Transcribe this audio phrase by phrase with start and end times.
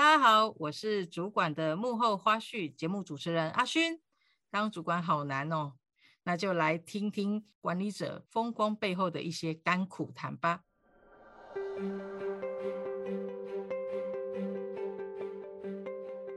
[0.00, 4.00] 大家好，我是主管的幕后花絮节目主持人阿勋。
[4.50, 5.74] 当主管好难哦，
[6.22, 10.62] 那就来听听管理者风光背后的一些甘苦谈吧。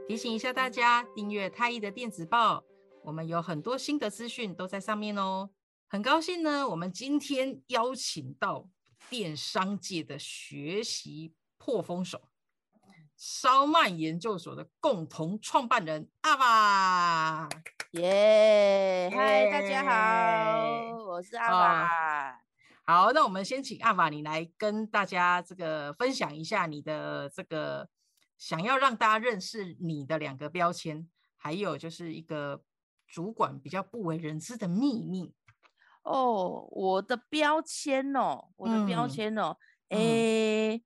[0.09, 2.65] 提醒一下大家，订阅太毅的电子报，
[3.01, 5.49] 我们有很多新的资讯都在上面哦。
[5.87, 8.67] 很高兴呢，我们今天邀请到
[9.09, 12.32] 电商界的学习破风手。
[13.25, 17.49] 烧麦研究所的共同创办人阿瓦，
[17.91, 19.09] 耶！
[19.15, 21.87] 嗨，大家好，我是阿瓦。
[21.87, 22.35] 哦。
[22.83, 27.87] 好，那我们先请阿瓦你来跟大家这个分享一下你的这个
[28.37, 32.61] 想要让大家认识你的两个标签，还有就是一个
[33.07, 35.33] 主管比较不为人知的秘密。
[36.01, 39.55] 哦，我的标签哦，我的标签哦，
[39.87, 40.01] 哎、嗯。
[40.71, 40.83] 欸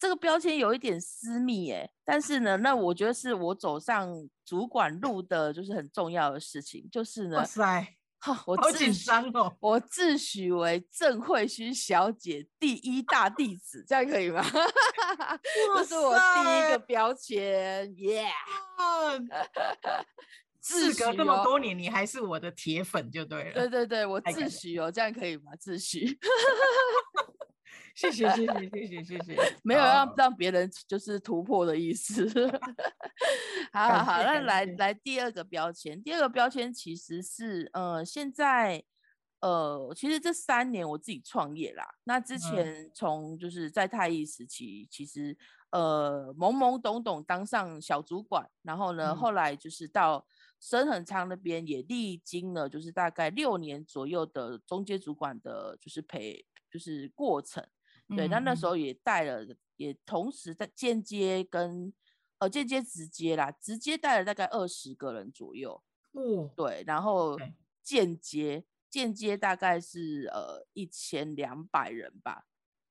[0.00, 4.08] 这个标签有一点私密哎，但是呢，那我觉得是我走上
[4.46, 14.42] 主管路的，就是很重要的事情，就是呢，哇塞，哈，我 好紧张哦，我自诩为郑慧薰小姐第一大弟子，这样可以吗？
[15.76, 18.26] 这是我第一个标签，耶、
[18.78, 20.00] yeah！
[20.62, 23.52] 事隔这么多年，你还是我的铁粉就对了。
[23.52, 25.52] 对对对，我自诩哦，这样可以吗？
[25.58, 26.16] 自诩。
[27.94, 32.26] 谢谢谢谢谢谢谢谢， 没有让让别人就是突破的意思。
[33.72, 38.82] 好好好，那来来第二个标签，第二个标签其实是呃现在
[39.40, 45.36] 呃其实这三年我自己创业啦，那之前从就是在太毅时期，其实
[45.70, 50.26] 呃懵懵懂懂当上小主管，然后呢、嗯、后来就是到
[50.58, 57.64] 深恒昌那边也历经了就是大概六年左右的中阶主管的就是培就是过程。
[58.16, 61.92] 对，那那时候也带了，也同时在间接跟
[62.38, 65.82] 呃间接直接啦，直接带了大概二十个人左右。
[66.12, 67.38] 哦，对，然后
[67.82, 72.46] 间接间接大概是呃一千两百人吧。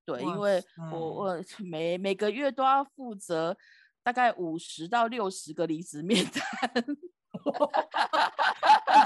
[0.06, 3.58] 对，因为我我每每个月都要负责
[4.02, 6.72] 大概五十到六十个离职面谈。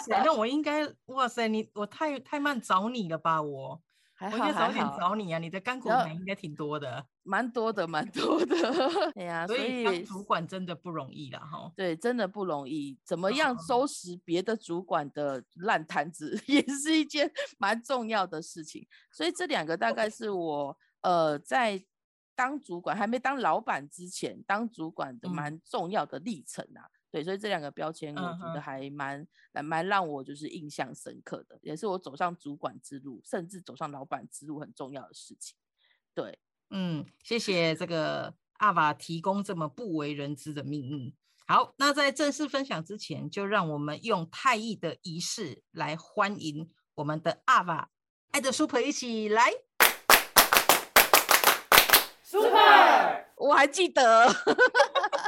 [0.24, 3.82] 那我应该哇塞，你我太太慢找你了吧我。
[4.20, 5.40] 我应该早点找你啊！
[5.40, 8.56] 你的甘苦谈应该挺多的，蛮多的，蛮多的。
[9.14, 11.72] 对呀， 所以当主管真的不容易了哈。
[11.76, 12.98] 对，真的不容易。
[13.04, 18.88] 怎么样收拾别的主管的烂摊子， 也是一件蛮重要的事情。
[19.12, 21.84] 所以这两个大概是我呃在
[22.36, 26.88] 当主管还没当老板之前，当主管的蛮重要的历程啊。
[27.14, 29.28] 对，所以这两个标签，我觉得还蛮
[29.64, 35.56] 蛮让我就是印象深刻的，也是我走上主管之路，甚至走上老板之路很重要的事情。
[36.16, 36.40] 对，
[36.72, 41.14] 嗯，谢谢这个阿瓦提供这么不为人知的秘密。
[41.46, 47.92] 好，那在正式分享之前，就让我们用太艺的仪式来欢迎我们的阿瓦
[48.32, 49.52] 爱的 Super 一起来
[52.24, 54.02] ，Super，我还记得。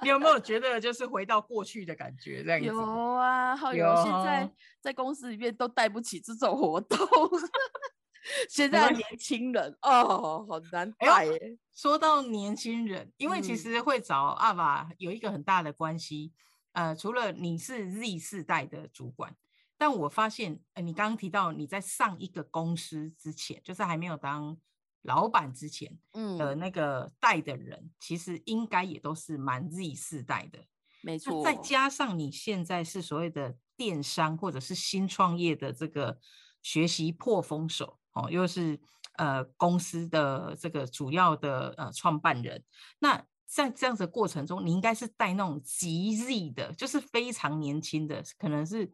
[0.00, 2.42] 你有没有觉得就是回到过去的感觉？
[2.42, 3.94] 这样子有啊，好有。
[3.96, 6.98] 现在在公司里面都带不起这种活动。
[8.48, 11.26] 现在年轻人哦，好难带。
[11.74, 16.32] 说到年轻人，因为其实会找阿爸有一个很大的关系、
[16.72, 16.88] 嗯。
[16.88, 19.34] 呃，除了你是 Z 世代的主管，
[19.76, 24.56] 但我发现，呃，你刚刚提到你在上一个公司之前，就是还没有当。
[25.02, 25.98] 老板之前
[26.38, 30.60] 的那个带的人，嗯、其实应该也都是蛮 Z 世代的，
[31.02, 31.42] 没错。
[31.44, 36.20] 再加上你现在是所谓的电商或者是新创业的这个
[36.62, 38.78] 学习破风手哦，又是
[39.16, 42.62] 呃公司的这个主要的呃创办人。
[43.00, 48.92] 那在这样子的过程中，你应该是带那种极 Z 的，就是非常年轻的，可能是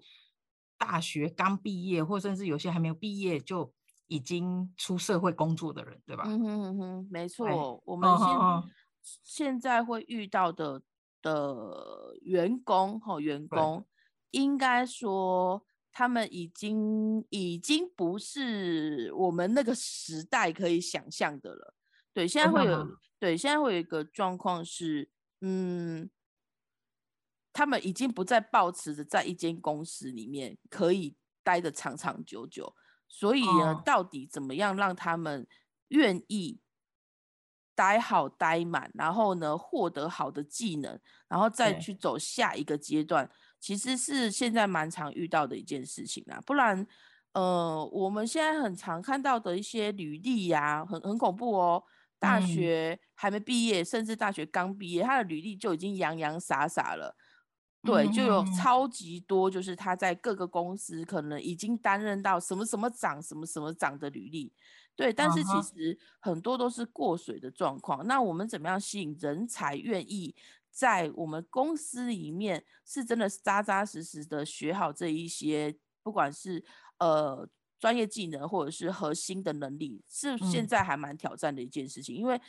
[0.78, 3.74] 大学刚毕业，或甚至有些还没有毕业就。
[4.08, 6.24] 已经出社会工作的人，对吧？
[6.26, 7.80] 嗯哼嗯哼，没错。
[7.84, 8.64] 我们现、哦、
[9.22, 10.82] 现在会遇到的
[11.22, 13.86] 的员工哈，员工
[14.30, 21.74] 应该说他们已经已经不是我们那个时代可以想象的了。
[22.14, 25.10] 对，现在会有、嗯、对，现在会有一个状况是，
[25.40, 26.10] 嗯，
[27.52, 32.74] 他们已经不再抱持着在一间公司里面可以待得长长久久。
[33.08, 35.46] 所以呢，到底怎么样让他们
[35.88, 36.60] 愿意
[37.74, 43.28] 待好待满，然后呢，获得好的技能，然后再去走下一个阶段，
[43.58, 46.40] 其实是现在蛮常遇到的一件事情啊。
[46.44, 46.86] 不然，
[47.32, 51.82] 呃，我们现在很常看到的一些履历呀，很很恐怖哦。
[52.20, 57.14] 大学还没毕业，甚至大学刚毕业，他的履历就已经洋洋洒洒了。
[57.82, 64.52] 对，就有超级多，就是他在各个公司可能已经担任到什么什么长、什么什么长的履历。
[64.96, 68.04] 对，但是其实很多都是过水的状况。
[68.06, 70.34] 那我们怎么样吸引人才愿意
[70.70, 76.64] 在我们公司里面是真的扎扎实实的学好这一些，不管是
[76.98, 77.48] 呃
[77.78, 82.16] 专业技能或者是核心的能力，是现在还蛮挑战的一件事情。
[82.16, 82.40] 因为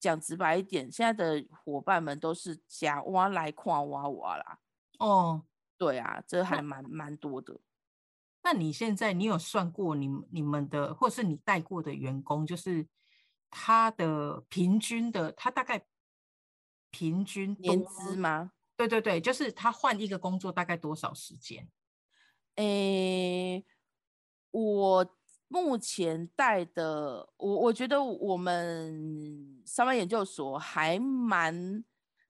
[0.00, 4.58] 讲直白一点，现在的伙伴们都是假挖来矿挖挖啦。
[4.98, 5.44] 哦，
[5.76, 7.60] 对啊，这还蛮蛮多的。
[8.42, 12.88] 那你现在你有算过你你们的，或是你带过的员工，就是
[13.50, 15.86] 他的平均的，他大概
[16.90, 18.52] 平均年资吗？
[18.76, 21.68] 对对对，就是他换一个工作大概多少时间？
[22.56, 23.62] 诶，
[24.50, 25.16] 我
[25.50, 31.84] 目前带的，我我觉得我们三班研究所还蛮。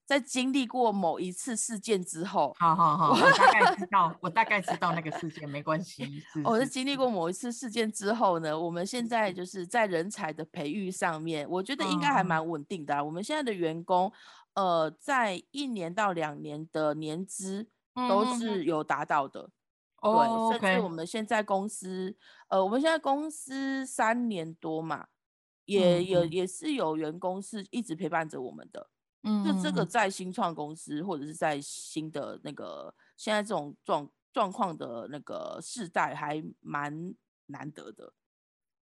[0.07, 6.21] 在经历过某一次事件之后，好好好，我大概知道，我大概知道那个事件，没关系。
[6.43, 13.01] 我是经历过某一次事件之后呢，我们现在就是在人才的培育上面，我觉得应该还蛮稳定的啊。
[13.01, 13.07] 嗯。
[13.07, 14.13] 我们现在的员工，
[14.55, 17.69] 呃，在一年到两年的年资
[18.09, 19.43] 都是有达到的。
[19.43, 19.53] 嗯。
[20.01, 20.61] 对，Oh, okay.
[20.61, 22.17] 甚至我们现在公司，
[22.49, 25.09] 呃，我们现在公司三年多嘛，
[25.67, 28.91] 也也也是有员工是一直陪伴着我们的。
[29.23, 37.15] 嗯，就这个在新创公司或者是在新的那个现在这种状状况的那个世代还蛮
[37.47, 38.15] 难得的。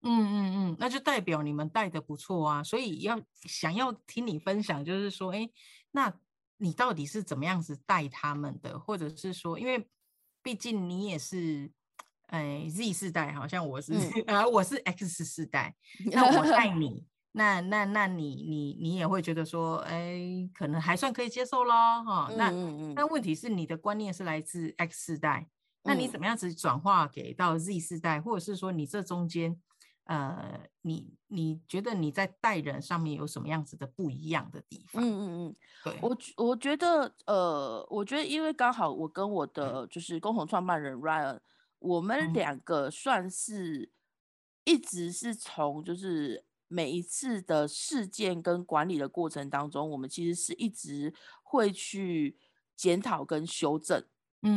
[0.02, 5.50] 嗯嗯嗯，那就代表你们带的不错啊，所以要想要听你分享，就是说，哎，
[5.90, 6.20] 那
[6.58, 8.78] 你到底是怎么样子带他们的？
[8.78, 9.90] 或者是说，因为
[10.42, 11.70] 毕竟你也是，
[12.26, 13.92] 哎，Z 世代，好像我是，
[14.26, 15.74] 啊、嗯，我是 X 世代，
[16.12, 17.04] 那我带你。
[17.32, 21.72] 那那那你你你也会觉得说，哎，可能还算可以接受咯。
[22.04, 22.34] 哈、哦。
[22.36, 22.50] 那
[22.94, 25.46] 那问题是你的观念是来自 X 世代，
[25.84, 29.60] 那你怎么样子转化给到 Z 世代，或者是说你这中间，
[30.08, 35.02] 呃，你你觉得你在待人上面有什么样子的不一样的地方？
[35.02, 41.38] 嗯嗯嗯，对我我觉得，呃，我觉得因为刚好我跟我的就是共同创办人 Ryan，
[41.78, 43.90] 我们两个算是
[44.64, 46.44] 一直是从就是。
[46.70, 52.36] 每一次的事件跟管理的过程当中，我们其实是一直会去
[52.76, 54.04] 检讨跟修正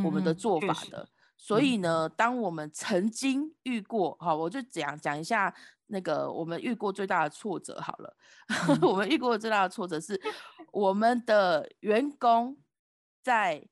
[0.04, 1.04] 我们的做法的。
[1.04, 1.10] 嗯、
[1.44, 5.52] 所以呢，当我们曾经遇过，好，我就讲讲一下
[5.88, 8.16] 那个我们遇过最大的挫折好了。
[8.70, 10.22] 嗯、我们遇过最大的挫折是
[10.72, 12.56] 我们的员工
[13.24, 13.68] 在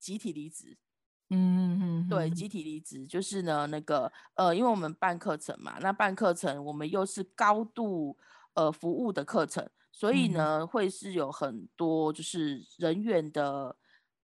[0.00, 0.76] 集体离职。
[1.30, 8.18] 嗯嗯，对，集体离职就是呢，那个呃，因为我们办课程嘛，那办课程我们又是高度
[8.54, 13.76] 呃服务的课程，所以呢，嗯、会是有很多就是人员的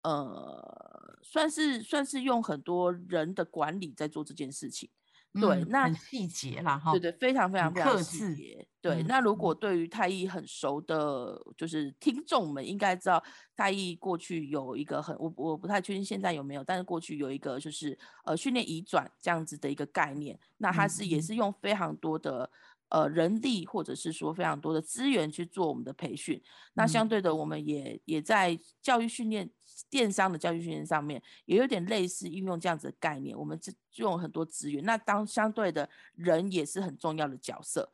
[0.03, 4.89] 呃，算是算是用很多人的管理在做这件事情。
[5.33, 8.67] 对，那细节啦，哈，对对，非常非常非常细节。
[8.81, 13.23] 对，那如果对于太医很熟的，就是听众们应该知道，
[13.55, 22.51] 太医过去有一个很，我我不太确定现在有没有，但是过去有一个就是呃训练移转这样子的一个概念，那它是也是用非常多的。
[22.89, 29.49] 呃，人力或者是说非常多的资源去做我们的培训，嗯、那相对的，我们也也在教育训练、
[29.89, 34.83] 电商的教育训练上面也有点类似运用这样子的概念，我们就用很多资源。
[34.83, 37.91] 那当相对的人也是很重要的角色，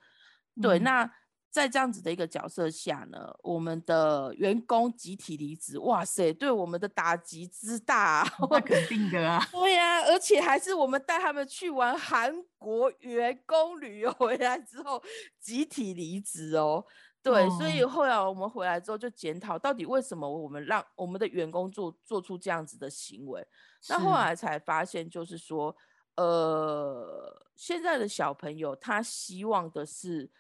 [0.61, 1.11] 对，嗯、那。
[1.49, 9.43] 在这样子的一个角色下呢，我们的员工集体离职，哇塞，对我们的打击之大， 那肯定的啊。
[9.51, 15.01] 对呀、啊，而且还是我们带他们去玩韩国员工旅游回来之后
[15.39, 16.85] 集体离职哦。
[17.23, 23.45] 对，哦、所以后来我们回来之后就检讨，到底为什么我们让我们的员工做做出这样子的行为？
[23.89, 25.75] 那后来才发现，就是说，
[26.15, 30.31] 呃，现在的小朋友他希望的是。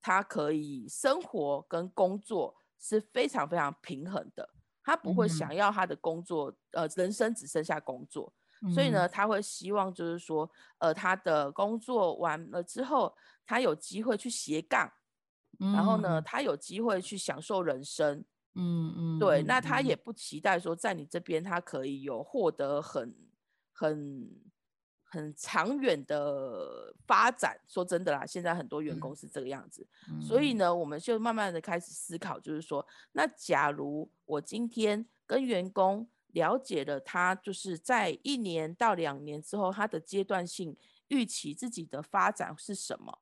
[0.00, 4.48] 他可以生活跟工作是非常非常平衡的，
[4.80, 8.32] 他不会想要他的工作，嗯、呃，人生只剩下工作，
[8.62, 13.12] 嗯、所以呢，他会希望就是说，呃，他的工作完了之后，
[13.44, 14.90] 他有机会去斜杠，
[15.58, 18.24] 嗯、然后呢，他有机会去享受人生，
[18.54, 23.14] 嗯嗯，对，那他也不期待说在你这边他可以有获得很
[23.72, 24.48] 很。
[25.10, 43.20] 很长远的发展，说真的啦，现在很多员工是这个样子，嗯、所以呢，我们就慢慢的开始思考，就是说，那假如我今天跟员工了解了他，就是在一年到两年之后，他的阶段性预期自己的发展是什么？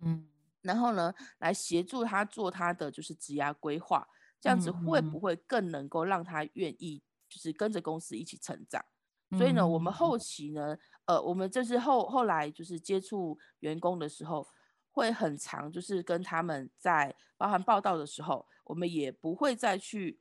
[0.00, 0.28] 嗯，
[0.62, 4.06] 然后呢，来协助他做他的就是职涯规划，
[4.40, 8.84] 这样子会不会更能够让他愿意就是跟着公司一起成长？
[9.30, 14.46] 嗯、所以呢，我们后期呢，呃，我们就是后后来就是接触员工的时候，
[14.90, 20.20] 会很常就是跟他们在包含报道的时候，我们也不会再去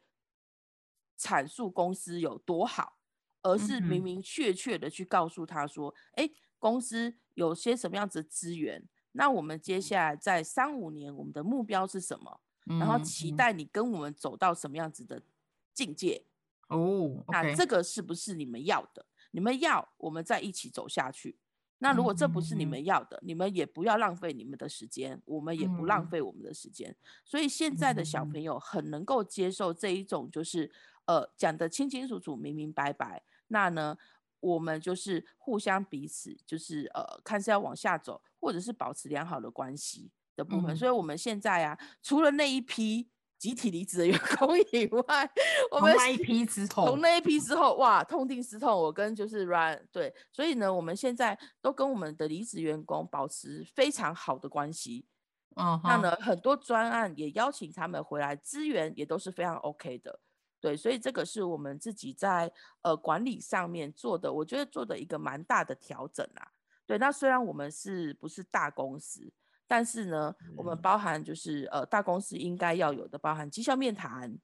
[1.20, 2.98] 阐述公司有多好，
[3.44, 8.88] 而是明明确确的去告诉他说，哎、嗯，公司有些什么样子的资源。
[9.14, 12.40] 那我们接下来在三五年，我们的目标是什么？
[12.68, 15.22] 嗯、然后期待你跟我们走到什么样子的
[15.74, 16.24] 境界？
[16.68, 19.06] 哦，那这个是不是你们要的？
[19.32, 21.38] 你们要，我们再一起走下去。
[21.80, 26.90] 那如果这不是你们要的，嗯、你们也不要浪费你们的时间，我们也不浪费我们的时间。
[26.92, 30.72] 嗯、所以现在的小朋友很能够接受这一种，就是
[31.06, 33.24] 呃讲得清清楚楚、明明白白。
[33.48, 33.98] 那呢？
[34.42, 40.76] 我们就是互相彼此，就是呃，看是要往下走，或者是保持良好的关系的部分。
[40.76, 45.32] 嗯、所以，我们现在啊，除了那一批集体离职的员工以外，
[45.72, 55.06] 我们那一批之后，从那一批之后，哇，痛定思痛，我跟就是 Ryan 对，所以呢，我们现在都跟我们的离职员工保持非常好的关系。
[55.56, 60.20] 嗯，那呢，很多专案也邀请他们回来，资源也都是非常 OK 的。
[60.62, 62.50] 对，所以这个是我们自己在
[62.84, 66.48] 呃管理上面做的，我觉得做的一个蛮大的调整啊。
[66.86, 69.34] 对，那虽然我们是不是大公司，
[69.68, 74.38] 但是呢，嗯、我们包含就是呃大公司应该要有的，包含绩效面谈，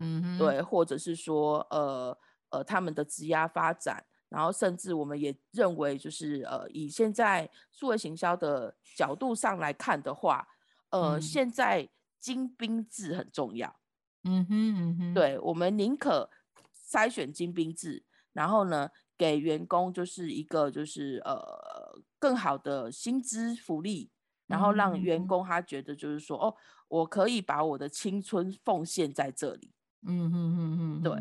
[0.00, 2.18] 嗯哼，对，或者是说呃
[2.50, 10.48] 呃他们的职涯发展，然后甚至我们也认为就是呃以现在数位行销的角度上来看的话，
[10.90, 11.88] 呃、嗯、现在
[12.18, 13.76] 精兵制很重要。
[14.24, 16.30] 嗯哼嗯哼，对，我们宁可
[16.74, 18.88] 筛选精兵制，然后呢，
[19.18, 24.10] 给员工就是一个就是呃更好的薪资福利，
[24.46, 26.54] 然后让员工他觉得就是说，哦，
[26.86, 29.72] 我可以把我的青春奉献在这里。
[30.06, 31.12] 嗯哼嗯哼，对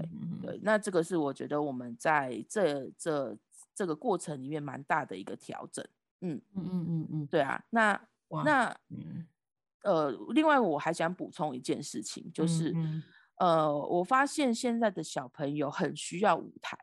[0.41, 3.35] 对，那这个是我觉得我们在这这
[3.73, 5.83] 这个过程里面蛮大的一个调整。
[6.21, 7.99] 嗯嗯嗯嗯嗯，对啊，那
[8.43, 9.25] 那嗯。
[9.83, 12.71] 呃，另外我还想补充一件事情，就是，
[13.37, 16.77] 呃，我发现现在的小朋友很需要舞台。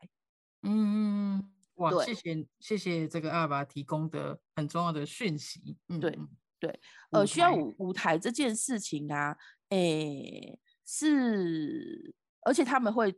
[0.63, 5.77] 嗯嗯，哇，对谢谢谢谢这个阿爸提供的很重要的讯息。
[5.87, 6.19] 嗯、对
[6.59, 6.79] 对，
[7.11, 9.37] 呃，需要舞舞台这件事情啊，
[9.69, 13.17] 诶，是，而且他们会，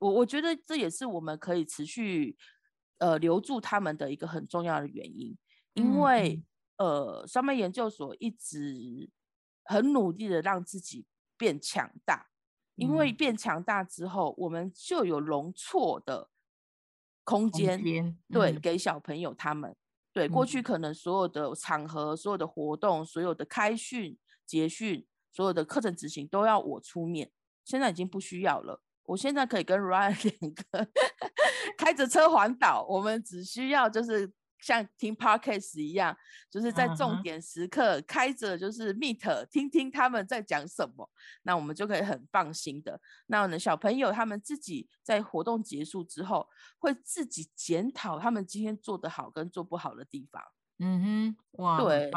[0.00, 2.34] 我我觉得这也是我们可以持续
[2.96, 5.36] 呃留住他们的一个很重要的原因，
[5.74, 6.42] 因为。
[6.82, 9.08] 呃，上面研究所一直
[9.62, 12.30] 很努力的让自己变强大，
[12.74, 16.28] 因为变强大之后，我们就有容错的
[17.22, 19.76] 空间，空间对，给小朋友他们。
[20.12, 27.30] 对，过去可能所有的场合、所有的活动、所有的开训、结训、所有的课程执行都要我出面，
[27.64, 28.82] 现在已经不需要了。
[29.04, 30.90] 我现在可以跟 Ryan 两个
[31.78, 34.32] 开着车环岛，我们只需要就是。
[34.62, 36.16] 像听 podcast 一样，
[36.48, 41.10] 就是在重点时刻开着就是 Meet，听听他们在讲什么，
[41.42, 43.00] 那我们就可以很放心的。
[43.26, 50.40] 那呢，小朋友他们自己在活动结束之后，会自己检讨他们今天做得好跟做不好的地方。
[50.78, 52.10] 嗯哼，哇，对，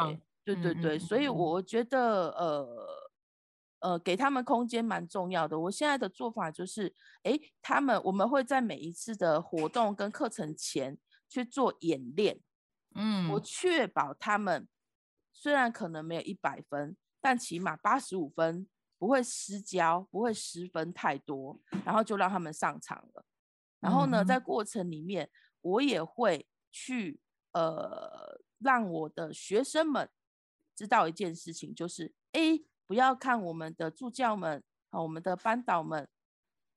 [0.44, 2.86] 对对对，所以我觉得呃
[3.80, 5.58] 呃，给他们空间蛮重要的。
[5.58, 10.96] 我现在的做法就是，哎，他们我们会在每一次的活动跟课程前。
[11.28, 12.40] 去做演练，
[12.94, 14.68] 嗯，我确保他们
[15.32, 18.68] 虽然可能没有一百分，但起码八十五分
[18.98, 23.24] 不会失焦，不会失分太多，然后就让他们上场了。
[23.80, 25.30] 然后呢，在过程里面，
[25.60, 27.20] 我也会去
[27.52, 30.08] 呃让我的学生们
[30.74, 36.08] 知道一件事情，就是诶，不要看我们的助教们啊，我们的班导们，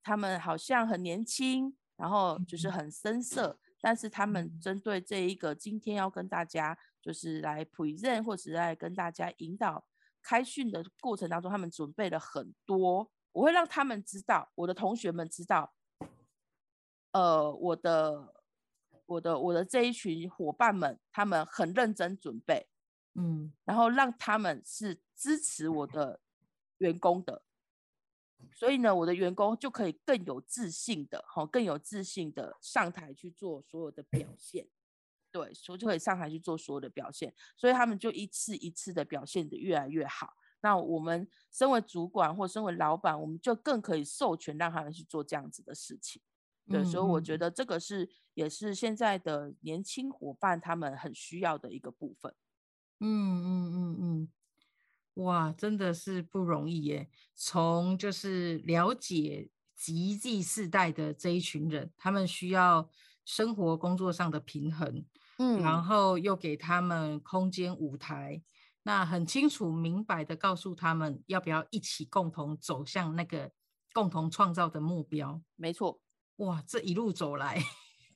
[0.03, 3.59] 他们好像很年轻，然后就是很生涩。
[3.81, 9.85] 但是他们针对这一个今天要跟大家就是来 present 或者是来跟大家引导
[10.21, 15.73] 开训的过程当中，他们准备了很多，我会让他们知道，我的同学们知道，
[17.13, 18.33] 呃，我的
[19.05, 22.67] 我的我的这一群伙伴们，他们很认真准备，
[23.15, 26.19] 嗯，然后让他们是支持我的
[26.79, 27.43] 员工的。
[28.53, 34.67] 所以呢，我的员工就可以更有自信的，哈，更有自信的上台去做所有的表现，
[35.31, 40.33] 对，所以就可以上台去做所有的表现，所以他们就一次一次的表现的越来越好。
[40.61, 46.21] 那我们身为主管或身为老板，我们就更可以授权让他们去做这样子的事情，
[46.67, 52.33] 对，嗯嗯，所以我觉得这个是也是现在的年轻伙伴他们很需要的一个部分。
[52.99, 53.07] 嗯
[53.45, 54.29] 嗯嗯嗯。
[55.19, 57.09] 哇，真的是不容易耶！
[57.35, 62.89] 从就是了解极济世代的这一群人，他们需要
[63.25, 65.05] 生活工作上的平衡，
[65.37, 68.41] 嗯，然后又给他们空间舞台，
[68.83, 73.51] 那很清楚明白的告诉他们要不要一起共同走向那个
[73.93, 75.41] 共同创造的目标。
[75.57, 75.99] 没错，
[76.37, 77.61] 哇，这一路走来。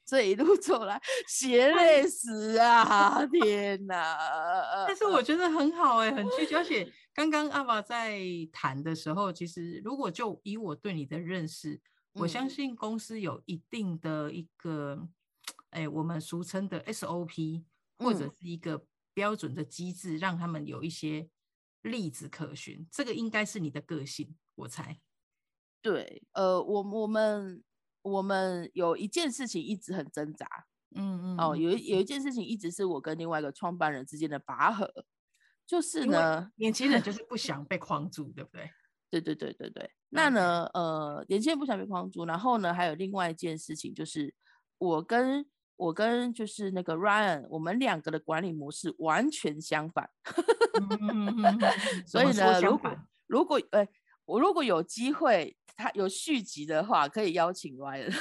[0.06, 3.26] 这一路走来，血泪史啊！
[3.28, 4.86] 天哪！
[4.86, 6.58] 但是我觉得很好哎、欸，很聚焦。
[6.58, 8.20] 而且 刚刚阿爸在
[8.52, 11.76] 谈的时候，其实如果就以我对你的认识，
[12.16, 15.08] 嗯、我相信公司有一定的一个，
[15.70, 17.64] 哎，我们俗称的 SOP，
[17.98, 21.30] 或者是一个标准的机制，让他们有一些
[21.82, 22.86] 例子可循。
[22.92, 25.00] 这个应该是你的个性，我猜。
[25.82, 27.64] 对，呃，我我们。
[28.04, 30.46] 我们有一件事情一直很挣扎，
[30.96, 34.88] 嗯嗯，哦，有有一件事情一直是我跟另外一个创办人之间的拔河，
[35.66, 38.70] 就是呢，年轻人就是不想被框住，对不对？
[39.10, 39.90] 对对对对对。
[40.10, 44.34] 那呢，呃，年轻人不想被框住，然后呢，还有另外一件事情就是，
[44.78, 45.46] 我跟
[45.76, 50.10] 我跟就是那个 Ryan，我们两个的管理模式完全相反，
[52.06, 53.88] 所以呢，如果如果呃。
[54.26, 58.12] 我如果有机会，他有续集的话，可以邀请 Ryan。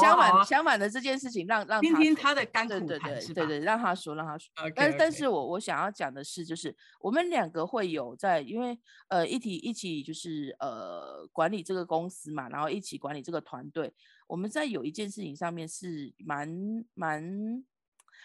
[0.00, 4.50] 相反，相反的这件事情让，让让听听他的甘苦谈，对对对对对，让他说，让他说。
[4.56, 8.76] Okay, 但.但是我我想要讲的是，就是我们两个会有在，因为
[9.08, 13.92] 呃一起一起就是呃管理这个公司嘛，然后一起管理这个团队，
[14.26, 16.48] 我们在有一件事情上面是蛮
[16.94, 17.64] 蛮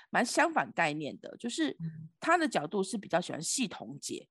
[0.09, 1.77] 蛮相反概念的，就是
[2.19, 4.27] 他的角度是比较喜欢系统解。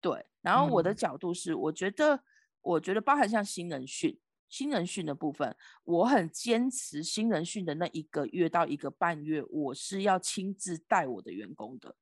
[0.00, 2.20] 对，然后我的角度是，我觉得，嗯、
[2.62, 11.96] 我觉得包含像新人训、新人训的部分，我很坚持新人训的那一个月到一个半月，我是要亲自带我的员工的。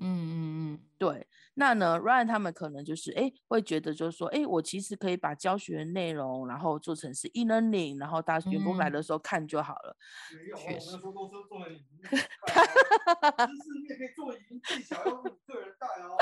[0.00, 1.26] 嗯嗯嗯，对。
[1.54, 9.96] 那呢，Ryan 他们可能就是哎，会觉得就是说，哎，我其实可以把教学内容，然后做成是 e-learning，然后大家员工来的时候看就好了。
[10.32, 10.56] 没有。
[10.56, 11.58] 我们说都是做
[12.08, 16.16] 知识面可以做营，技巧要个人带哦。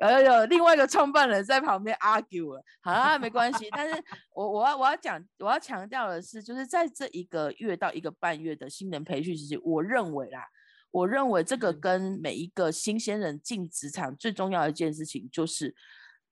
[0.12, 3.68] 有有有，另外一个创办人在旁边 argue 了，好啊，没关系。
[3.70, 10.44] 但是我我要我要讲，我要强调的是，就是在这一个月到一个半月的新人培训时期，我认为啦。
[10.90, 15.74] 我认为这个跟每一个新鲜人进职场最重要的一件事情，就是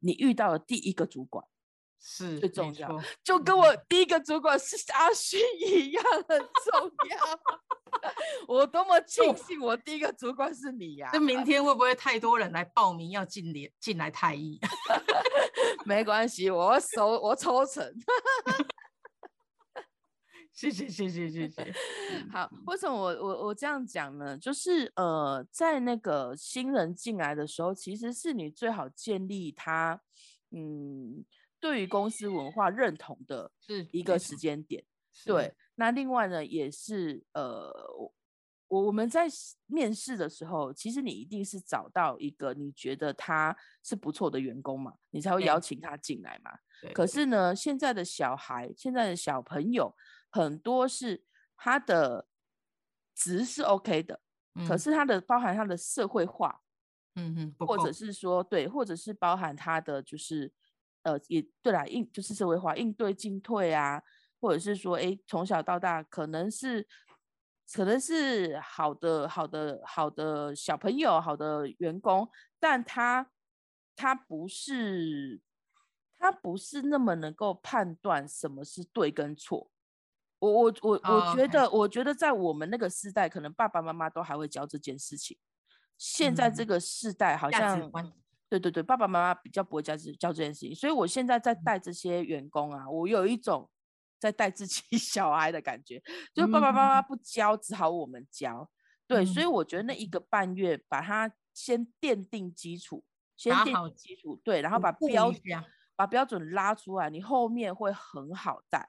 [0.01, 1.45] 你遇到的第一个主管
[2.01, 7.41] 是最重要，就跟我第一个主管是阿勋一样很重要。
[8.47, 11.11] 我多么庆幸我第一个主管是你呀！
[11.13, 14.61] 那明天会不会太多人来报名要进联进来太医？
[15.87, 17.83] 没关系，我收我抽成。
[20.59, 21.73] 谢谢谢谢谢谢。
[22.33, 24.37] 好，为什么我我我这样讲呢？
[24.37, 30.01] 就是呃，在那个新人进来的时候，其实是你最好建立他
[30.51, 31.25] 嗯
[31.61, 33.53] 对于公司文化认同的
[33.93, 34.85] 一个时间点。
[35.25, 37.73] 对，那另外呢，也是呃，
[38.67, 39.29] 我我们在
[39.67, 46.51] 面试的时候，其实你一定是找到一个你觉得他是不错的员工嘛，你才会邀请他进来嘛。
[46.93, 49.95] 可是呢，现在的小孩，现在的小朋友。
[50.31, 51.25] 很多是
[51.57, 52.27] 他的
[53.15, 54.21] 值是 OK 的，
[54.55, 56.61] 嗯、可是他的包含他的社会化，
[57.15, 60.53] 嗯哼，或者是说对，或者是包含他的就是
[61.03, 64.03] 呃也对啦，应就是社会化应对进退啊，
[64.41, 66.87] 或者是说哎从小到大可能是
[67.73, 72.29] 可能是好的好的好的小朋友好的员工，
[72.61, 73.31] 但他
[73.97, 75.41] 他不是
[76.19, 79.71] 他不是那么能够判断什么是对跟错。
[80.39, 85.37] 我我我我觉得，我觉得在我们那个时代，可能爸爸妈妈都还会教这件事情。
[85.97, 88.13] 现在这个世代，好像、嗯、
[88.49, 90.75] 对对对，爸爸妈妈比较不会教这教这件事情。
[90.75, 93.69] 所以我现在在带这些员工啊，我有一种
[94.21, 96.01] 在带自己 小孩的感觉，
[96.33, 98.71] 就是爸爸妈妈不教，只好我们教。
[99.09, 103.03] 对，所以我觉得那一个半月，把它先奠定基础，
[103.37, 105.43] 先奠定基础，对，然后把标准
[105.97, 108.89] 把标准拉出来，你后面会很好带。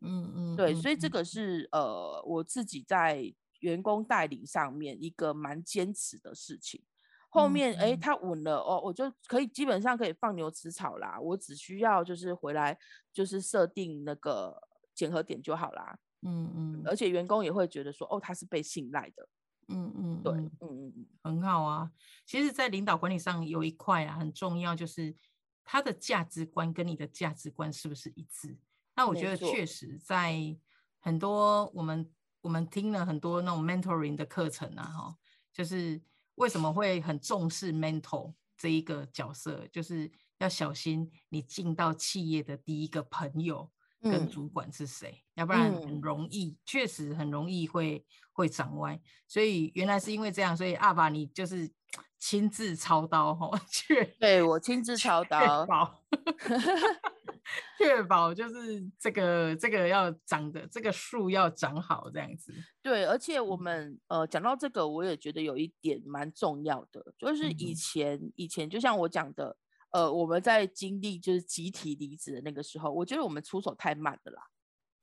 [0.00, 6.82] 嗯嗯，对，所以这个是呃我自己在员工带领上面一个蛮坚持的事情。
[7.28, 11.20] 后面哎，他稳了哦，我就可以基本上可以放牛吃草啦。
[11.20, 12.76] 我只需要就是回来
[13.12, 14.60] 就是设定那个
[14.94, 15.96] 检核点就好啦。
[16.22, 19.28] 嗯嗯，而且员工也会觉得说哦，他是被信赖的。
[19.68, 21.92] 嗯嗯，对，嗯嗯嗯，很好啊。
[22.26, 25.14] 其实，在领导管理上有一块啊很重要，就是
[25.62, 28.58] 他的价值观跟你的价值观是不是一致？
[29.00, 30.36] 那我觉得确实在
[30.98, 32.06] 很多我们
[32.42, 35.16] 我们听了很多那种 mentoring 的课程啊，哈，
[35.54, 35.98] 就是
[36.34, 39.66] 为什么会很重视 mentor 这一个角色？
[39.72, 43.70] 就是要小心你进到企业的第一个朋友
[44.02, 49.00] 跟主管是谁，嗯、要不然很容易，确、嗯、实很容易会会长歪。
[49.26, 51.70] 所以原来是因为这样，所以阿爸你就是
[52.18, 55.66] 亲自操刀哈， 确对我亲自操刀。
[57.78, 62.54] 确保就是这个这个要长的这个树要长好这样子。
[62.82, 69.56] 对，而且我们呃讲到这个，我也觉得有一点蛮重要的，就是以前、嗯、以前就像我讲的，
[69.90, 74.42] 呃，我们在经历就是集体离职的那个时候，我觉得我们出手太慢了啦，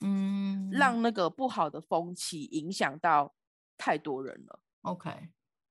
[0.01, 3.35] 嗯，让那个不好的风气影响到
[3.77, 4.59] 太多人了。
[4.81, 5.11] OK，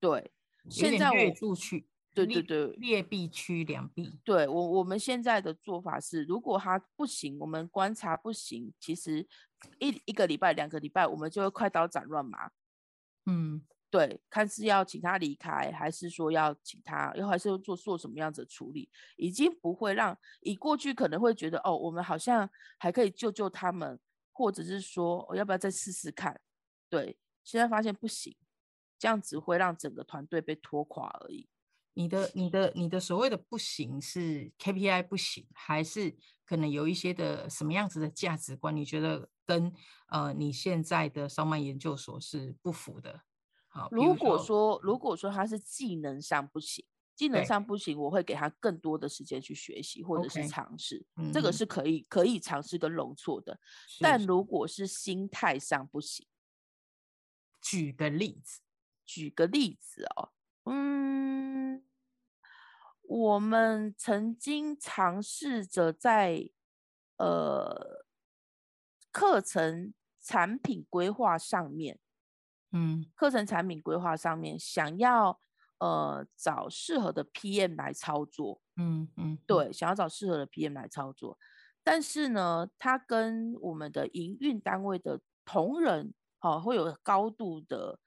[0.00, 0.32] 对，
[0.68, 1.88] 现在我去。
[2.24, 4.18] 对对对，劣币驱良币。
[4.24, 9.28] 对我我们现在的做法是，如果他不行，我们观察不行，其实
[9.78, 12.50] 一一个礼拜、两个礼拜，我们就会快刀斩乱麻。
[13.26, 22.48] 嗯，对，看是要请他离开，还是说要请他，又还是做做什么样子的处理，已经不会让以过去可能会觉得哦，我们好像
[22.78, 23.98] 还可以救救他们，
[24.32, 26.40] 或者是说我、哦、要不要再试试看？
[26.88, 28.36] 对，现在发现不行，
[28.98, 31.48] 这样子会让整个团队被拖垮而已。
[31.96, 38.76] 你的、你的、你的所谓的不行是 KPI 不行，还是可能有一些的什么样子的价值观？
[38.76, 39.72] 你觉得跟
[40.08, 43.22] 呃你现在的烧麦研究所是不符的？
[43.68, 51.32] 好，如果说如果说他是技能上不行，技能上不行，我会给他更多的时间去学习或者是尝试，okay.
[51.32, 53.58] 这个是可以可以尝试跟容错的。
[54.00, 56.26] 但如果是心态上不行，
[57.62, 58.60] 举个例子，
[59.06, 60.35] 举个例子哦，
[60.66, 61.82] 嗯。
[63.08, 66.50] 我们曾经尝试着在
[67.18, 68.04] 呃
[69.12, 72.00] 课程产品规划上面，
[72.72, 75.40] 嗯，课程产品规划上面想要
[75.78, 81.38] 呃找适合的 PM 来操作，嗯嗯，对，想要找适合的 PM 来操作，
[81.84, 88.00] 但是呢，他跟我们的营运单位的同仁，哦，会有高度的。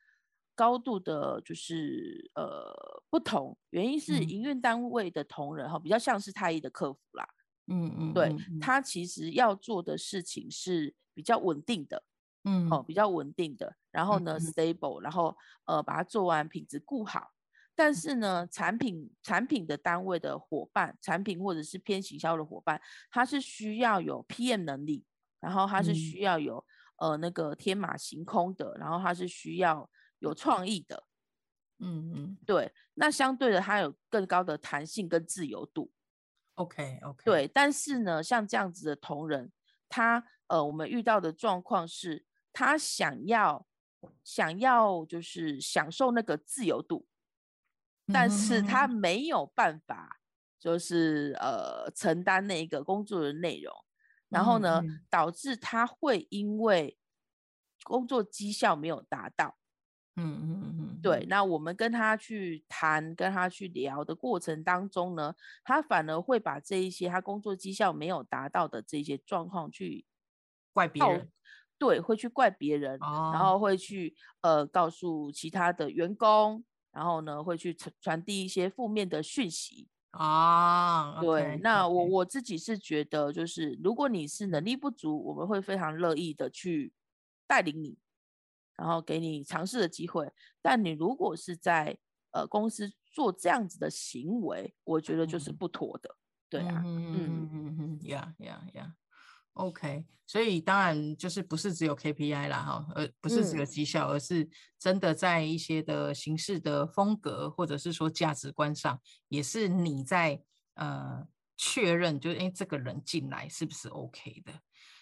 [0.59, 2.69] 高度的，就是呃
[3.09, 7.25] 不同，原因是营运单位的同仁哈、嗯，比较像是太一的客服啦，
[7.67, 12.03] 嗯嗯，对嗯，他其实要做的事情是比较稳定的，
[12.43, 17.31] 嗯，哦，比较稳定的，然后呢、嗯、stable，然后呃把它做完，品质顾好，
[17.73, 25.05] 但是呢，产品产品的单位的伙伴，产品或者是偏行销的伙伴，他是需要有 PM 能力，
[25.39, 26.65] 然后他是需要有、
[26.97, 29.89] 嗯、呃那个天马行空的，然后他是需要。
[30.19, 31.07] 有创意的，
[31.79, 35.91] 嗯嗯，对，那相对的，它有更高的弹性跟自由度。
[36.55, 39.51] OK OK，对，但是呢，像这样子的同仁，
[39.87, 43.65] 他呃，我们遇到的状况是，他想要
[44.23, 47.07] 想要就是享受那个自由度，
[48.11, 50.19] 但是他没有办法，
[50.59, 53.73] 就是呃承担那个工作的内容，
[54.27, 56.97] 然后呢，导致他会因为
[57.83, 59.57] 工作绩效没有达到。
[60.21, 70.05] 嗯嗯嗯，对，那我们跟他去谈，跟他去聊的过程当中呢，他反而会把这一些他工作绩效没有达到的这些状况去
[70.73, 71.31] 怪别人，
[71.77, 81.21] 对，会去怪别人，哦、然后会去呃告诉其他的员工，然后呢会去传传递一些负面的讯息啊、哦。
[81.21, 86.91] 对那我.我自己是觉得，就是如果你是能力不足，我们会非常乐意的去
[87.47, 87.97] 带领你。
[88.79, 91.97] 然后给你尝试的机会，但你如果是在
[92.31, 96.15] 呃公司做这样子的行为，我觉得就是不妥的，嗯、
[96.49, 97.69] 对啊，嗯嗯嗯。
[97.77, 98.93] 嗯，呀呀呀
[99.53, 110.41] ，OK，所以当然就是不是只有 KPI 啦哈，而不是只有绩效、嗯，而是真的在一些的形式的风格，或者是说价值观上，也是你在
[110.75, 114.53] 呃确认，就是哎这个人进来是不是 OK 的，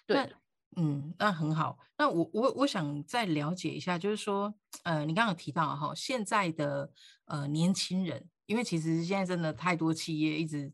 [0.07, 0.33] 对。
[0.75, 1.79] 嗯，那很好。
[1.97, 4.53] 那我我我想再了解一下，就是说，
[4.83, 6.91] 呃，你刚刚有提到哈，现在的
[7.25, 10.71] 呃年轻人，因为其实现在真的太多企业一直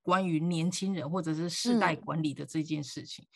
[0.00, 3.26] 关于年轻人或者是世代管理的这件事情，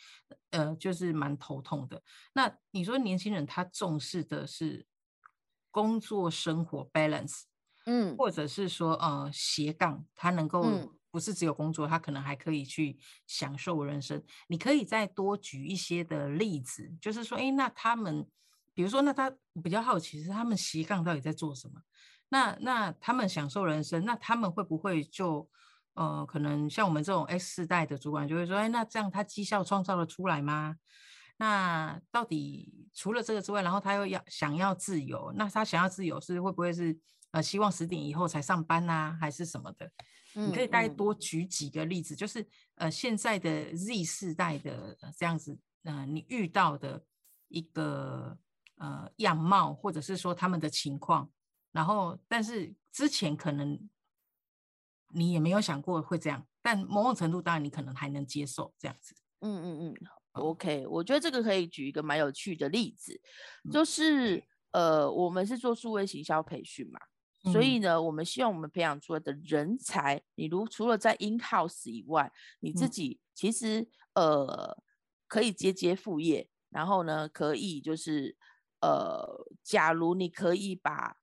[0.49, 2.01] 嗯、呃，就是蛮头痛的。
[2.33, 4.87] 那你说年轻人他重视的是
[5.69, 7.41] 工作生活 balance，
[7.85, 10.96] 嗯，或者是说呃斜杠，他能够、嗯。
[11.11, 14.21] 不是只有工作，他可能还可以去享受人生。
[14.47, 18.27] 你可以再多举一些的例子，就是说，诶，那他们，
[18.73, 21.81] 比如说，那他比较好奇是他们斜杠到底在做什么？
[22.29, 25.49] 那那他们享受人生，那他们会不会就
[25.93, 30.75] 呃，可能像我们这种 X 世代的主管就会说，诶，那这样他绩效创造得出来吗？
[31.37, 36.99] 那到底除了这个之外，然后他又要想要自由，那他想要自由是会不会是？
[37.31, 39.91] 呃希望十点以后才上班呐、啊，还是什么的？
[40.45, 47.03] 你可以大概多举几个例子，嗯、就是呃现在的 Z 世代的这样子，呃你遇到的
[47.47, 48.37] 一个
[48.75, 51.31] 呃样貌，或者是说他们的情况，
[51.71, 53.89] 然后但是之前可能
[55.09, 59.15] 你也没有想过会这样，但某种程度当然你可能还能接受这样子。
[59.41, 59.95] 嗯嗯嗯
[60.33, 63.19] ，OK，我觉得这个可以举一个蛮有趣的例子，
[63.71, 64.37] 就是、
[64.71, 66.99] 嗯、呃我们是做数位行销培训嘛。
[67.51, 74.77] 所以呢，我们希望我们培养出来的人才，你如除了在 in house 以外，你自己其实呃
[75.27, 78.35] 可以接接副业，然后呢，可以就是
[78.81, 81.17] 呃，假如你可以把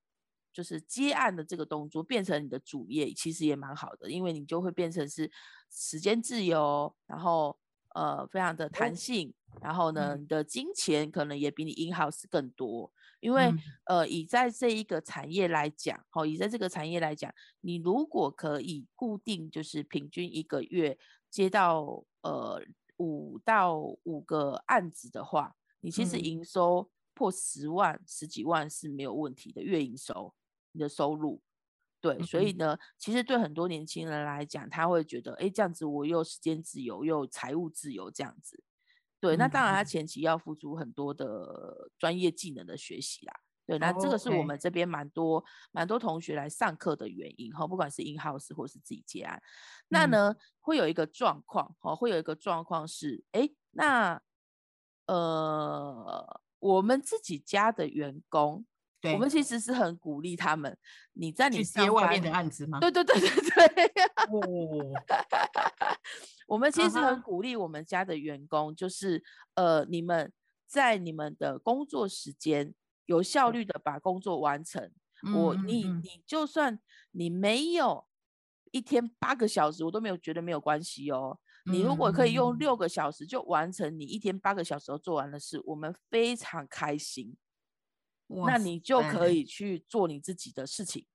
[0.52, 5.30] 就是接案的这个动作变成你的主业，其实也蛮好的，因为你就会变成是
[5.70, 7.58] 时间自由，然后
[7.94, 12.92] 呃非常的弹性，然后呢，你的金钱可能也比你 in house 更多。
[13.20, 20.98] 因为、嗯、呃，以在这一个产业来讲，好，以在这个产业来讲，你如果可以固定，就是平均一个月
[21.30, 22.62] 接到呃
[22.98, 30.34] 五到五个案子的话，你其实营收破十万、嗯、十几万是没有问题的月营收，
[30.72, 31.40] 你的收入。
[32.04, 38.62] 对，所以呢，其实对很多年轻人来讲，他会觉得，哎，这样子我又时间自由，又财务自由，这样子。
[39.18, 43.32] 对，那当然，他前期要付出很多的专业技能的学习啦。
[43.64, 45.44] 对，那这个是我们这边蛮多、oh.
[45.72, 49.40] 蛮多同学来上课的原因哈，不管是 in house 或是自己接案。
[49.88, 54.20] 那呢，嗯、会有一个状况哈，会有一个状况是，哎，那
[55.06, 58.66] 呃，我们自己家的员工。
[59.12, 60.76] 我们其实是很鼓励他们，
[61.12, 62.80] 你在你接外面的案子吗？
[62.80, 64.04] 对对对对对。
[64.28, 65.02] 哦、
[66.48, 68.74] 我们其实很鼓励我们家的员工，uh.
[68.74, 69.22] 就是
[69.54, 70.32] 呃，你们
[70.66, 72.74] 在你们的工作时间
[73.06, 74.90] 有效率的把工作完成。
[75.26, 76.78] 嗯、我你你就算
[77.12, 78.06] 你没有
[78.72, 81.38] 一天八个小时，我都没有觉得没有关系哦。
[81.66, 87.34] 你如果可以用六个小时就完成你一天八个小时都做完的事，我们非常开心。
[88.26, 91.06] 那你就可以去做你自己的事情，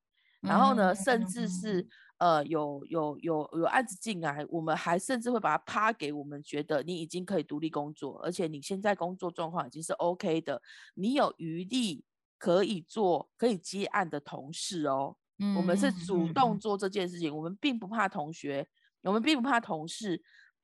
[0.42, 10.62] 然后呢，甚至是呃有有有有案子进来，我们还甚至会把它趴给我们觉得你已经可以独立工作，而且你现在工作状况已经是 OK 的，
[10.94, 12.06] 你有余力
[12.38, 15.18] 可以做可以接案的同事哦。
[15.58, 18.68] 我们是主动做这件事情，我们并不怕同学，
[19.02, 20.22] 我们并不怕同事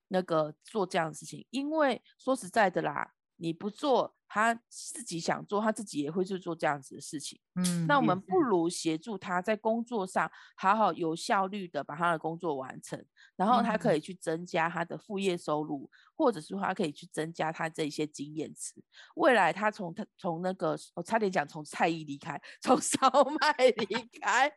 [0.09, 4.15] 那个做这样的事情，因为说实在的啦，你不做。
[4.35, 7.39] 他自己想做，他自己也会去做这样子的事情。
[7.55, 13.01] 嗯，那我们不如协助他在工作上好好有效率的把他的工作完成，
[13.37, 18.73] 然后他可以去增加他的副业收入，嗯、或者是说他可以去增加他这些经验值。
[19.15, 22.97] 未来他从他从那个我差点讲从菜艺离开，从 烧
[23.39, 23.85] 麦离
[24.19, 24.51] 开，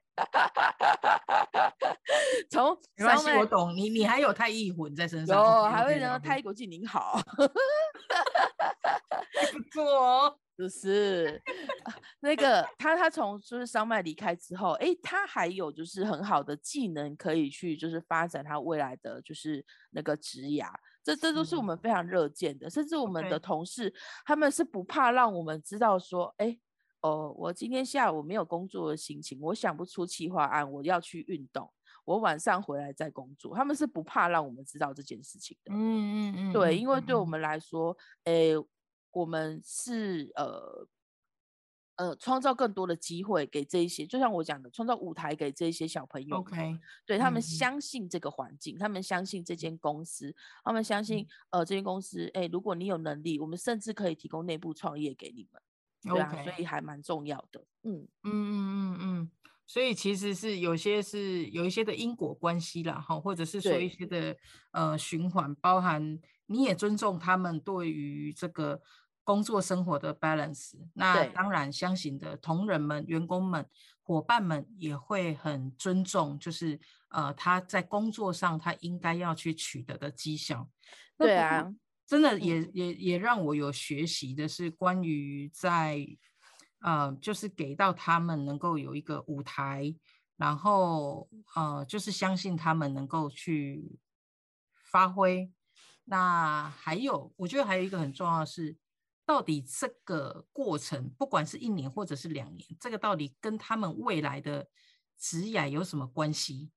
[2.50, 7.20] 从没关系，我懂你，你还有太艺魂在身上，有还会让太艺国际您好。
[9.52, 11.40] 不错哦，就是
[12.20, 20.72] 那个他，他从就是烧麦离开之后，哎，他还有就是很好的技能可以去就是发展他未来的就是那个职涯，
[21.14, 22.68] 这这都是我们非常热见的。
[22.68, 23.92] 甚至我们的同事
[24.24, 26.58] 他们是不怕让我们知道说，哎，
[27.00, 31.70] 哦，我今天下午没有工作的心情，我想不出企划案，我要去运动，
[32.04, 33.54] 我晚上回来再工作。
[33.56, 35.72] 他们是不怕让我们知道这件事情的。
[35.72, 38.54] 嗯嗯嗯，对，因为对我们来说，哎。
[39.10, 40.86] 我们是呃
[41.98, 46.36] 呃创造更多的机会给这一些，就像我讲的，创造舞台给这一些小朋友。
[46.36, 50.34] OK，对他们相信这个环境，嗯，他们相信这间公司，
[50.64, 55.60] 他们相信呃这间公司，哎，如果你有能力，我们甚至可以提供内部创业给你们。
[56.02, 57.64] 对啊，所以还蛮重要的。
[57.82, 59.30] 嗯嗯嗯嗯嗯，
[59.66, 64.36] 所以其实是有些是有一些的因果关系啦，哈，或者是说一些的
[64.70, 68.80] 呃循环，包含你也尊重他们对于这个。
[69.28, 73.68] 工作生活的 balance，那当然，相信的同仁们、员工们、
[74.02, 80.70] 伙伴们也会很尊重，就是呃，他在工作上他应该要去取得的绩效。
[81.18, 81.70] 对啊，
[82.06, 86.06] 真的也也也让我有学习的是关于在
[86.80, 89.94] 呃，就是给到他们能够有一个舞台，
[90.38, 93.98] 然后呃，就是相信他们能够去
[94.90, 95.52] 发挥。
[96.06, 98.74] 那还有，我觉得还有一个很重要的是。
[99.28, 104.66] 到底这个过程，不管是一年或者是两年，这个到底跟他们未来的
[105.18, 106.70] 职业有什么关系？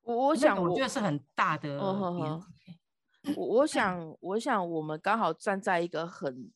[0.00, 1.78] 我想，我觉得是很大的。
[3.36, 6.50] 我我想，我想，我们刚好站在一个很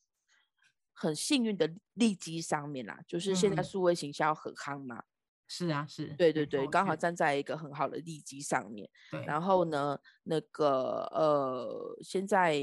[0.94, 5.04] 很幸运的利基上面啦，就是现在数位行销很夯嘛，
[5.46, 8.88] 是啊，是，对对对，刚好站在一个很好的利基上面。
[9.10, 12.58] 对，然后呢，那个呃，现在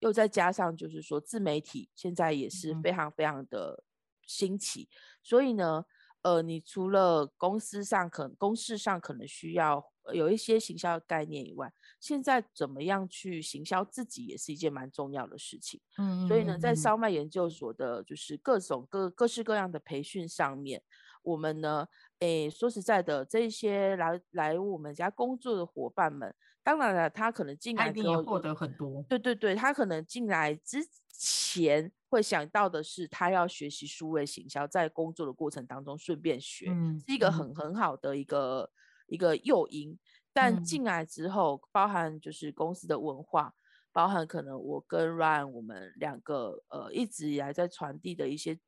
[0.00, 3.84] 又再加上就是说自媒体现在也是非常非常的
[4.26, 5.84] 兴起，嗯、所以呢，
[6.22, 9.84] 呃，你除了公司上可能公事上可能需要
[10.14, 15.80] 有一些行销的概念以外，现在怎么样去行销自己也是一件蛮重要的事情。
[15.98, 20.82] 嗯，所以呢，在烧麦研究所的就是各种各各式各样的培训上面，
[21.22, 21.86] 我们呢，
[22.20, 26.34] 诶，说实在的，这些来来我们家工作的伙伴们，
[26.68, 29.02] 当然了，他可能进来之后获得很多。
[29.08, 30.78] 对对对，他可能进来之
[31.10, 38.70] 前会想到的是，他要学习数位行销，在工作的过程当中顺便学，嗯、是一个很很好的一个。
[39.10, 39.98] 一个诱因，
[40.34, 43.54] 但进来之后，嗯、包含就是公司的文化，
[43.90, 48.60] 包含可能我跟 Ryan 我们两个呃一直以来在传递的一些，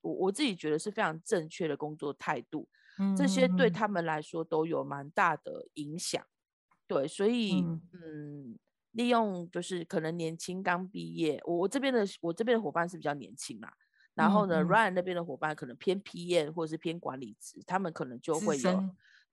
[0.00, 2.68] 我我自己觉得是非常正确的工作态度，
[3.00, 6.24] 嗯、这些对他们来说都有蛮大的影响。
[6.88, 8.58] 对，所以嗯，嗯，
[8.92, 13.70] 利用就是可能年轻刚毕业，我我这边的我这边的伙伴是比较年轻嘛，
[14.14, 18.84] 然后呢、嗯、，Ryan 那边的伙伴可能偏 PM 或者是偏管理职，他们可能就会有。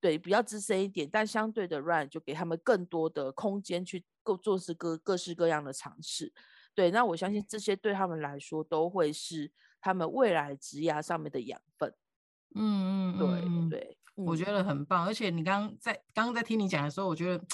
[0.01, 6.31] 对，比较资深一点，但相对的 Ryan 就给他们更多的空间去够做事各各式各样的尝试。
[6.75, 11.91] 对，那我相信这些对他们来说都会是他们未来职涯上面的养分。
[12.53, 15.05] 嗯嗯，对对，我觉得很棒。
[15.05, 17.45] 而且你刚刚在刚刚在听你讲的时候，我觉得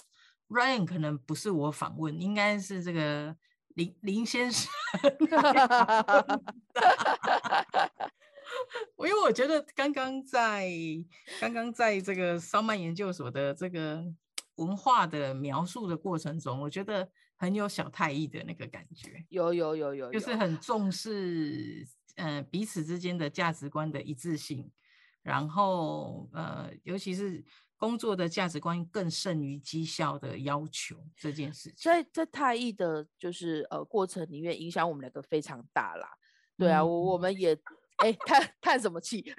[0.47, 3.35] Ryan 可能不是我访问，应该是这个
[3.75, 4.69] 林林先生。
[8.97, 10.69] 因为我觉得刚刚在
[11.39, 14.03] 刚刚在这个烧麦研究所的这个
[14.55, 19.25] 文化的描述的过程中，我觉得很有小太医的那个感觉。
[19.29, 24.69] 有有有有，就是很重视呃彼此之间的价值观的一致性，
[25.21, 27.43] 然后呃尤其是
[27.77, 31.91] 工作的价值观更胜于绩效的要求这件事情。
[31.91, 36.07] 在在太易的就是呃过程里面，影响我们两个非常大啦。
[36.57, 37.57] 对啊，我、嗯、我们也。
[37.97, 39.31] 哎，叹叹什么气？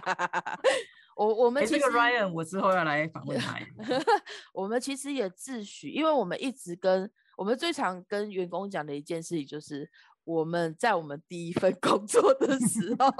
[1.16, 3.58] 我我们其实、欸、这个 Ryan，我之后要来访问他。
[4.52, 9.90] 我们其实也自诩，因为我们一直跟我们最常跟员工讲的一件事情，就是
[10.24, 13.10] 我们在我们第一份工作的时候，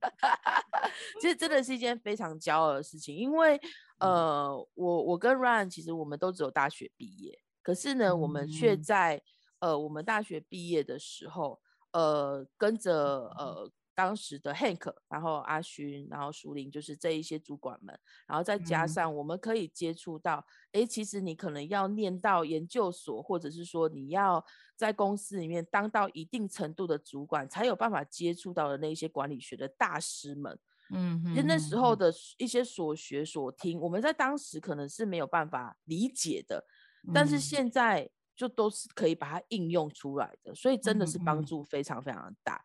[1.20, 3.16] 其实真的是一件非常骄傲的事情。
[3.16, 3.60] 因为
[3.98, 9.22] 呃，我我跟 Ryan 其实我们都只有大学毕业，可是呢，我们却在
[9.58, 11.60] 呃我们大学毕业的时候，
[11.92, 12.94] 呃，跟着
[13.36, 13.70] 呃。
[13.98, 20.36] 当时的 Hank，然后阿勋，然后苏林，就是这一些主管们，然后再加上我们可以接触到，
[20.70, 24.44] 哎、嗯，其实你可能要念到研究所，或者是说你要
[24.76, 30.56] 在公司里面当到一定程度的主管，才有办法接触到的那些管理学的大师们。
[30.94, 36.64] 嗯，其实那时候的一些所学所听，我们在当时可能是没有办法理解的，
[37.12, 42.62] 但是现在就都是可以把它应用出来的，所以真的是帮助非常非常的大。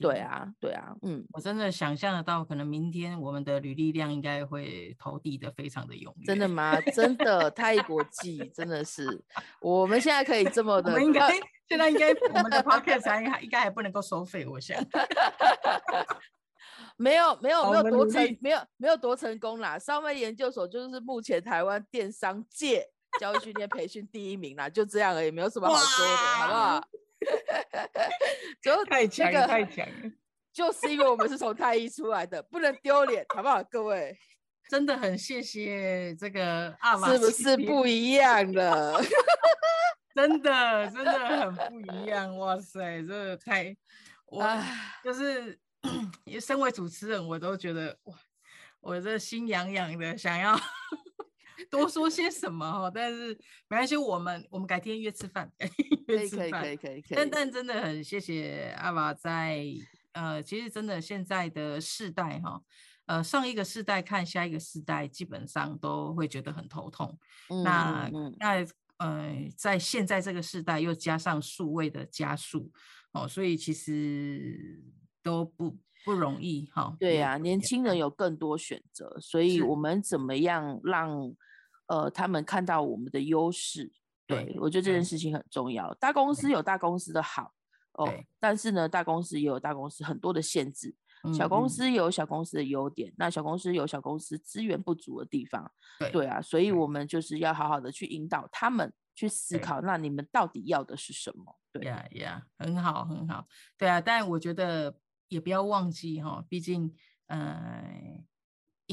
[0.00, 6.26] 对啊，对啊，嗯，我真的想象得到，可能明天我们的履历量应该会投递的非常的踊跃。
[6.26, 6.80] 真的吗？
[6.92, 9.22] 真的，太国际，真的是，
[9.60, 11.30] 我们现在可以这么的，我们应该
[11.68, 14.76] 现在应该我们的 podcast 还应该还不能够收费，我想。
[16.96, 22.86] 没有没有没有多成没有没有多成功啦，烧麦研究所就是目前台湾电商界
[23.18, 26.84] 教育训练培训第一名啦，就这样而已，没有什么好说的，好不好？
[28.62, 30.10] 就太强了，太强了！
[30.52, 33.62] 就是因为我们是从太医出来的，不能丢脸，好不好？
[33.64, 34.16] 各位，
[34.68, 39.02] 真的很谢谢这个阿玛，是不是不一样的？
[40.14, 42.36] 真的，真的很不一样！
[42.36, 43.74] 哇塞，这个太……
[44.26, 44.46] 我
[45.02, 45.58] 就是
[46.40, 48.14] 身为主持人，我都觉得哇，
[48.80, 50.54] 我这心痒痒的，想要。
[51.70, 52.90] 多说些什么哈？
[52.94, 53.28] 但是
[53.68, 55.50] 没关系，我们我们改天约吃饭，
[56.08, 57.16] 约吃饭，可以可以可以可以。
[57.16, 59.64] 但但真的很谢谢阿爸在
[60.12, 62.60] 呃，其实真的现在的世代哈，
[63.06, 67.18] 呃，上一个世代看下一个世代，基本上都会觉得很头痛。
[67.48, 68.66] 嗯、那、嗯、那
[68.98, 72.70] 呃，在现在这个世代又加上数位的加速
[73.12, 74.82] 哦，所以其实
[75.22, 76.94] 都不不容易哈。
[77.00, 81.34] 对呀、啊，年轻人有更多选择，所以我们怎么样让？
[81.92, 83.92] 呃，他们看到我们的优势，
[84.26, 85.92] 对，我觉得这件事情很重要。
[85.96, 87.52] 大公司有大公司的好
[87.98, 88.08] 哦，
[88.40, 90.96] 但是呢，大公司也有大公司很多的限制，
[91.36, 101.58] 小公司有小公司的优点，嗯、那小公司有小公司资源不足的地方，对，对啊，所以我们就是要好好的去引导他们去思考，那你们到底要的是什么？
[101.70, 101.84] 对。
[101.84, 104.96] 呀呀，很好很好，对啊，但我觉得
[105.28, 106.94] 也不要忘记哈，毕竟，
[107.26, 108.24] 呃。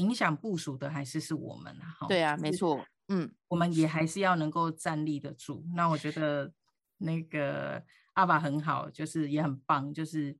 [0.00, 2.06] 影响部署的还是是我们啊。
[2.08, 5.64] 对啊，没错，嗯，我们也还是要能够站立得住。
[5.74, 6.52] 那我觉得
[6.98, 7.82] 那个
[8.14, 10.36] 阿爸很好，就是也很棒，就是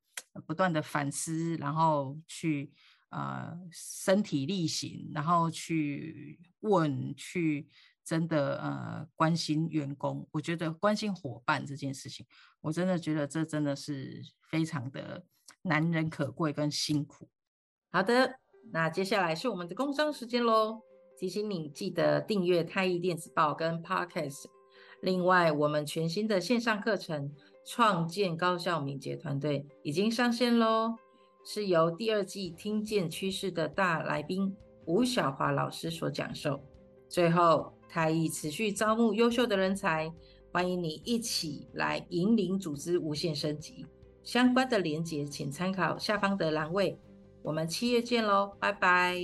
[0.47, 2.73] 不断的反思，然后去
[3.11, 7.69] 呃身体力行，然后去问去。
[8.03, 12.27] 真的呃，关心员工，我觉得关心伙伴这件事情，
[12.61, 15.25] 我真的觉得这真的是非常的
[15.63, 17.29] 难能可贵跟辛苦。
[17.93, 18.41] 好的，
[18.73, 20.81] 那接下来是我们的工商时间喽，
[21.19, 24.47] 提醒你记得订阅太毅电子报跟 Podcast。
[25.01, 27.29] 另外，我们全新的线上课程
[27.65, 30.95] 《创建高效敏捷团队》已经上线喽，
[31.45, 36.61] 是由第二季听见趋势的大来宾吴晓华老师所讲授。
[37.09, 37.73] 最后。
[37.93, 40.09] 太毅持续招募优秀的人才，
[40.53, 43.85] 欢迎你一起来引领组织无限升级。
[44.23, 46.97] 相关的连结请参考下方的栏位。
[47.43, 49.16] 我们七月见喽，拜拜。